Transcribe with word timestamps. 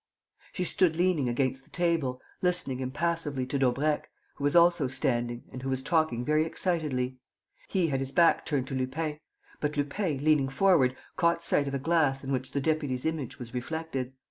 She 0.53 0.63
stood 0.63 0.95
leaning 0.95 1.29
against 1.29 1.63
the 1.63 1.69
table, 1.69 2.23
listening 2.41 2.79
impassively 2.79 3.45
to 3.45 3.59
Daubrecq, 3.59 4.09
who 4.33 4.43
was 4.43 4.55
also 4.55 4.87
standing 4.87 5.43
and 5.51 5.61
who 5.61 5.69
was 5.69 5.83
talking 5.83 6.25
very 6.25 6.43
excitedly. 6.43 7.19
He 7.67 7.89
had 7.89 7.99
his 7.99 8.11
back 8.11 8.43
turned 8.43 8.65
to 8.69 8.73
Lupin; 8.73 9.19
but 9.59 9.77
Lupin, 9.77 10.23
leaning 10.25 10.49
forward, 10.49 10.95
caught 11.17 11.43
sight 11.43 11.67
of 11.67 11.75
a 11.75 11.77
glass 11.77 12.23
in 12.23 12.31
which 12.31 12.51
the 12.53 12.61
deputy's 12.61 13.05
image 13.05 13.37
was 13.37 13.53
reflected. 13.53 14.13